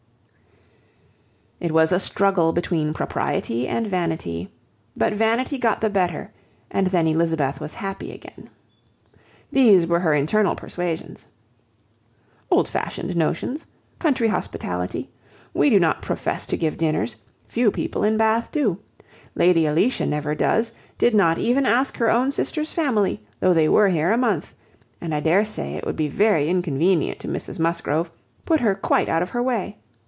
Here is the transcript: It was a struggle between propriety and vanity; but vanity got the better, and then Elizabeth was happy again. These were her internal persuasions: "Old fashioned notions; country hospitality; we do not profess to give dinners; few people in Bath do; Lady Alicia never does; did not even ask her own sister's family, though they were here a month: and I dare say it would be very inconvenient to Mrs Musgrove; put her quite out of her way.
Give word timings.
It 1.63 1.71
was 1.71 1.91
a 1.91 1.99
struggle 1.99 2.53
between 2.53 2.91
propriety 2.91 3.67
and 3.67 3.85
vanity; 3.85 4.51
but 4.97 5.13
vanity 5.13 5.59
got 5.59 5.79
the 5.79 5.91
better, 5.91 6.31
and 6.71 6.87
then 6.87 7.05
Elizabeth 7.05 7.59
was 7.59 7.75
happy 7.75 8.11
again. 8.11 8.49
These 9.51 9.85
were 9.85 9.99
her 9.99 10.11
internal 10.15 10.55
persuasions: 10.55 11.27
"Old 12.49 12.67
fashioned 12.67 13.15
notions; 13.15 13.67
country 13.99 14.29
hospitality; 14.29 15.11
we 15.53 15.69
do 15.69 15.79
not 15.79 16.01
profess 16.01 16.47
to 16.47 16.57
give 16.57 16.77
dinners; 16.79 17.17
few 17.47 17.69
people 17.69 18.03
in 18.03 18.17
Bath 18.17 18.51
do; 18.51 18.79
Lady 19.35 19.67
Alicia 19.67 20.07
never 20.07 20.33
does; 20.33 20.71
did 20.97 21.13
not 21.13 21.37
even 21.37 21.67
ask 21.67 21.97
her 21.97 22.09
own 22.09 22.31
sister's 22.31 22.73
family, 22.73 23.23
though 23.39 23.53
they 23.53 23.69
were 23.69 23.89
here 23.89 24.11
a 24.11 24.17
month: 24.17 24.55
and 24.99 25.13
I 25.13 25.19
dare 25.19 25.45
say 25.45 25.75
it 25.75 25.85
would 25.85 25.95
be 25.95 26.07
very 26.07 26.49
inconvenient 26.49 27.19
to 27.19 27.27
Mrs 27.27 27.59
Musgrove; 27.59 28.09
put 28.47 28.61
her 28.61 28.73
quite 28.73 29.07
out 29.09 29.21
of 29.21 29.29
her 29.29 29.43
way. 29.43 29.77